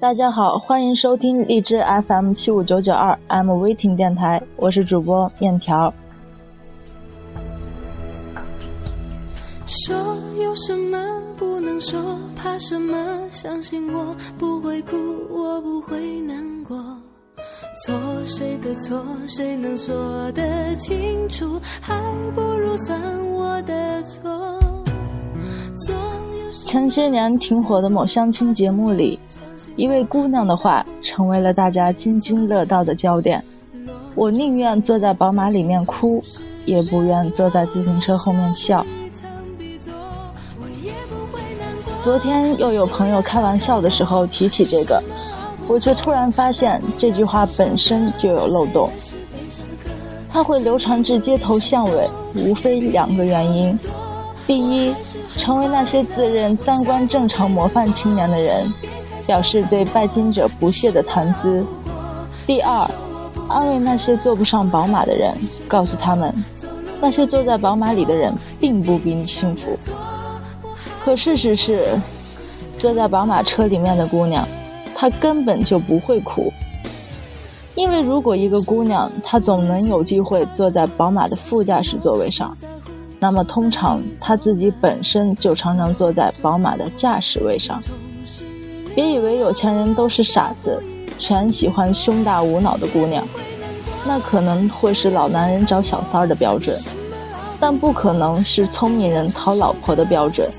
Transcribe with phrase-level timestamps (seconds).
[0.00, 5.92] 大家好，欢迎收听荔枝 FM 七五九九二 I'm Waiting 电台，我是主播面条。
[9.66, 10.98] 说有什么
[11.36, 12.96] 不能说，怕什么？
[13.30, 14.96] 相信我不会哭，
[15.28, 16.78] 我不会难过。
[17.84, 17.94] 错
[18.24, 21.60] 谁的错，谁能说得清楚？
[21.82, 22.02] 还
[22.34, 22.98] 不如算
[23.34, 24.58] 我的错。
[26.64, 29.18] 前些年挺火的某相亲节目里，
[29.80, 33.42] 一位姑娘的话成为了大家津津乐道的焦点。
[34.14, 36.22] 我宁愿坐在宝马里面哭，
[36.66, 38.84] 也不愿坐在自行车后面笑。
[42.02, 45.02] 昨天又有朋友开玩笑的时候提起这个，
[45.66, 48.90] 我却突然发现这句话本身就有漏洞。
[50.30, 52.06] 它会流传至街头巷尾，
[52.44, 53.78] 无非两个原因。
[54.46, 54.94] 第一，
[55.26, 58.66] 成为那些自认三观正常模范青年的人，
[59.26, 61.62] 表示对拜金者不屑的谈资；
[62.46, 62.90] 第二，
[63.48, 65.34] 安慰那些坐不上宝马的人，
[65.68, 66.34] 告诉他们，
[67.00, 69.78] 那些坐在宝马里的人并不比你幸福。
[71.04, 71.86] 可事实是，
[72.78, 74.46] 坐在宝马车里面的姑娘，
[74.94, 76.52] 她根本就不会哭，
[77.74, 82.56] 因为如果一个姑娘她总能有机会坐在宝马的副驾驶座位上。
[83.22, 87.78] 那么，通常她自己本身就常常坐在宝马的驾驶位上。
[88.94, 90.82] 别以为有钱人都是傻子，
[91.18, 93.26] 全喜欢胸大无脑的姑娘，
[94.06, 96.78] 那可能会是老男人找小三儿的标准，
[97.58, 100.50] 但不可能是聪明人讨老婆的标准。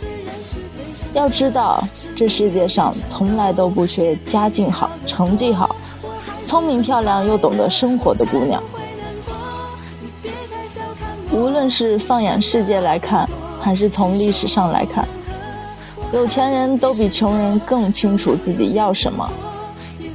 [1.13, 1.83] 要知道，
[2.15, 5.75] 这世界上从来都不缺家境好、成绩好、
[6.45, 8.63] 聪明漂亮又懂得生活的姑娘。
[11.33, 13.27] 无论是放眼世界来看，
[13.61, 15.05] 还是从历史上来看，
[16.13, 19.31] 有钱人都比穷人更清楚自己要什么，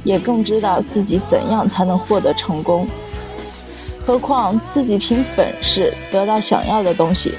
[0.03, 2.87] 也更知道自己怎样才能获得成功。
[4.05, 7.33] 何况自己凭本事得到想要的东西，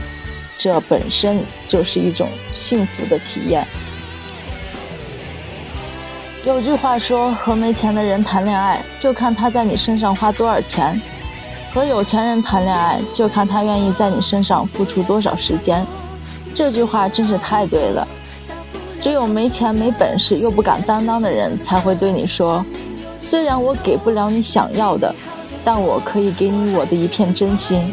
[0.58, 3.66] 这本身就是一种幸福的体验。
[6.44, 11.00] 有句话说：“和没钱的人谈恋爱，就看他在你身上花多少钱。”
[11.72, 15.86] 和有钱人谈恋爱，就看他愿意在你身上付出多少时间。
[16.54, 18.06] 这句话真是太对了。
[19.00, 22.64] 只有没钱、没本事又不敢担当的人，才会对你说
[23.20, 25.14] ：“虽然我给不了你想要的，
[25.64, 27.92] 但我可以给你我的一片真心。”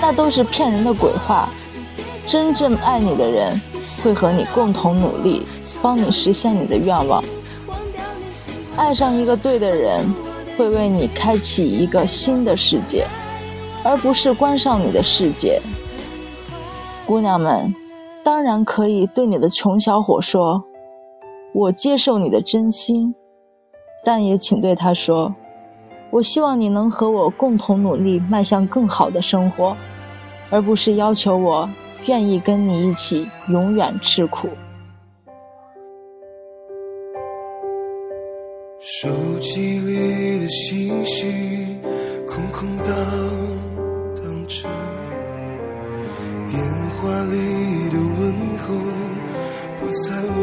[0.00, 1.48] 那都是骗人的鬼话。
[2.26, 3.60] 真正爱你的人，
[4.02, 5.42] 会和你共同努力，
[5.80, 7.22] 帮你实现你的愿望。
[8.76, 10.04] 爱上一个对的人。
[10.54, 13.06] 会为你开启一个新的世界，
[13.82, 15.58] 而不是关上你的世界。
[17.06, 17.74] 姑娘们，
[18.24, 20.64] 当然可以对你的穷小伙说
[21.52, 23.14] ：“我接受你的真心。”
[24.04, 25.34] 但也请对他说
[26.10, 29.76] ：“我希望你能和我共同努力，迈向更好的生活，
[30.50, 31.68] 而不是要求我
[32.06, 34.48] 愿意跟你一起永远吃苦。”
[38.80, 39.08] 手
[39.40, 41.78] 机里的信息
[42.26, 42.92] 空空荡
[44.16, 44.68] 荡着，
[47.02, 48.66] 华丽的问候
[49.80, 50.38] 不再温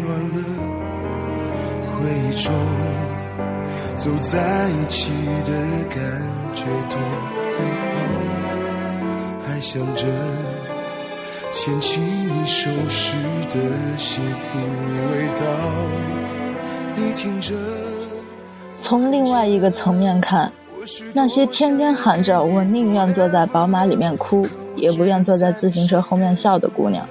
[0.00, 0.38] 暖了。
[1.92, 2.50] 回忆中
[3.94, 5.12] 走在一起
[5.44, 5.52] 的
[5.90, 6.00] 感
[6.54, 6.96] 觉多
[7.58, 7.60] 美
[7.92, 7.94] 好，
[9.46, 10.06] 还想着
[11.52, 13.14] 牵起你手时
[13.50, 13.60] 的
[13.98, 14.58] 幸福
[15.12, 15.44] 味道。
[16.96, 17.54] 你听着
[18.80, 20.50] 从另外一个层面看，
[21.12, 27.06] 那些天天喊着“我宁愿坐在宝马里面哭，也不愿坐在自行车后面笑”的姑娘，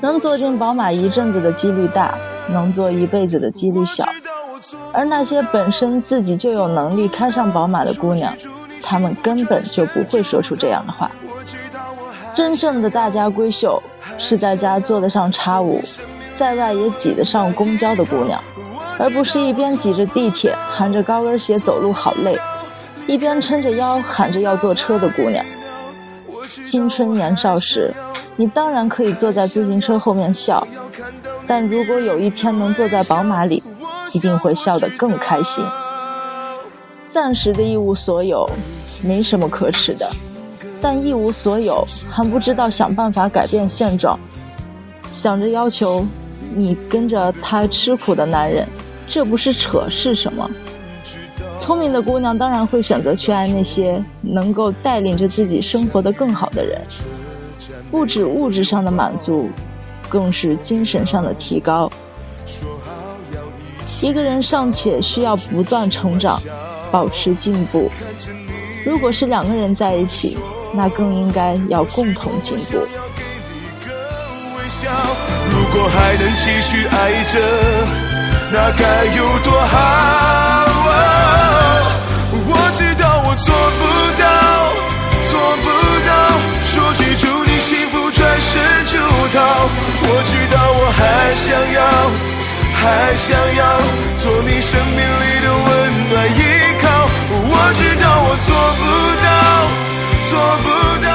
[0.00, 2.14] 能坐进宝马一阵子的几率大，
[2.48, 4.04] 能坐一辈子的几率小；
[4.92, 8.34] 而那些本身自己就有能力开上宝马的姑娘，
[8.82, 11.10] 她们根本就不会说出这样的话。
[12.34, 13.82] 真正的大家闺秀，
[14.18, 15.80] 是在家坐得上叉五，
[16.38, 18.40] 在外也挤得上公交的姑娘。
[18.98, 22.38] 而不是一边挤着地铁含着高跟鞋走路好累，
[23.06, 25.44] 一边撑着腰喊着要坐车的姑娘。
[26.62, 27.92] 青春年少时，
[28.36, 30.66] 你当然可以坐在自行车后面笑，
[31.46, 33.62] 但如果有一天能坐在宝马里，
[34.12, 35.64] 一定会笑得更开心。
[37.08, 38.48] 暂时的一无所有，
[39.02, 40.10] 没什么可耻的，
[40.80, 44.18] 但一无所有还不知道想办法改变现状，
[45.10, 46.06] 想着要求
[46.54, 48.66] 你跟着他吃苦的男人。
[49.08, 50.50] 这不是扯是什么？
[51.62, 56.82] 聪明的姑娘当然会选择去爱那些能够带领着自己生活的更好的人，
[57.88, 59.48] 不止物质上的满足，
[60.08, 61.88] 更是精神上的提高。
[64.00, 66.42] 一个人尚且需要不断成长，
[66.90, 67.88] 保持进步。
[68.84, 70.36] 如果是两个人在一起，
[70.74, 72.78] 那更应该要共同进步。
[75.48, 77.38] 如果还能继续爱着，
[78.52, 80.66] 那该有多好！
[80.84, 81.51] 我
[82.72, 83.82] 知道我做不
[84.18, 84.24] 到，
[85.30, 85.68] 做不
[86.08, 86.10] 到，
[86.64, 89.68] 说句祝你幸福，转身就逃。
[90.04, 91.00] 我知道我还
[91.34, 91.78] 想要，
[92.72, 93.60] 还想要
[94.18, 96.40] 做你生命里的温暖依
[96.80, 96.84] 靠。
[97.44, 98.48] 我知道我做
[98.80, 98.80] 不
[99.22, 99.30] 到，
[100.30, 100.32] 做
[100.62, 100.66] 不
[101.04, 101.06] 到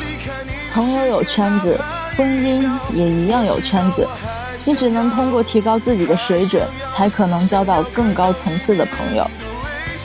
[0.00, 0.26] 离开。
[0.74, 1.80] 朋友有圈子。
[2.16, 4.04] 婚姻也一样有圈子，
[4.64, 9.24] 你只能通过提高自己的水准，才可能交到更高层次的朋友。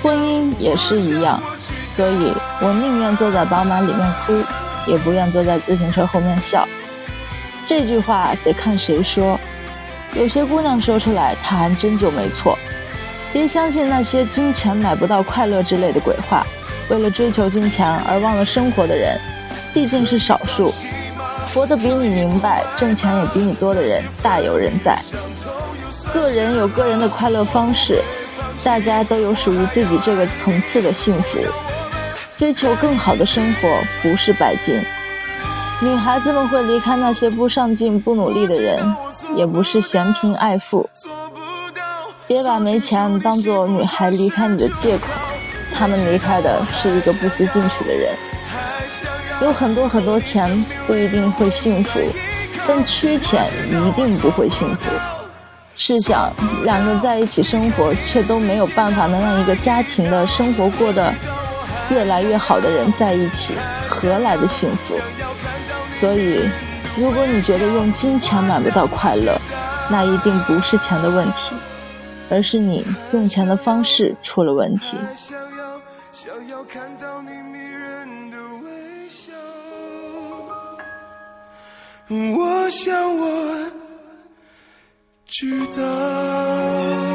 [0.04, 1.42] 婚姻也是一样，
[1.96, 4.34] 所以我宁愿坐在宝马里面哭，
[4.86, 6.68] 也不愿坐在自行车后面笑。
[7.66, 9.40] 这句话得看谁说，
[10.14, 12.60] 有些姑娘说出来，她还真就没错。
[13.32, 16.46] 别相信那些金钱买不到快乐之类的鬼话，
[16.90, 19.18] 为了追求金钱而忘了生活的人，
[19.74, 20.74] 毕竟是少数。
[21.54, 25.00] 活得比你明白，挣钱也比你多的人大有人在。
[26.14, 28.02] 个人有个人的快乐方式，
[28.64, 31.38] 大家都有属于自己这个层次的幸福。
[32.38, 33.70] 追求更好的生活
[34.02, 34.80] 不是拜金。
[35.82, 38.96] 女孩子们会离开那些不上进、不努力的人，
[39.36, 40.90] 也不是嫌贫爱富。
[42.26, 45.08] 别把没钱当做女孩离开你的借口，
[45.76, 48.16] 他们离开的是一个不思进取的人。
[49.42, 52.00] 有很多很多钱不一定会幸福，
[52.66, 54.90] 但缺钱一定不会幸福。
[55.76, 56.32] 试想，
[56.64, 61.14] 两个在一起生活却都没有办法能让一个家庭的生活过得
[61.90, 63.54] 越来越好的人在一起，
[63.90, 64.98] 何来的幸福？
[66.00, 66.48] 所以，
[66.96, 69.36] 如果你觉得用金钱买不到快乐，
[69.90, 71.56] 那一定不是钱的问题，
[72.30, 74.96] 而是你用钱的方式出了问题。
[82.10, 83.83] 我想我。
[85.34, 87.13] 知道。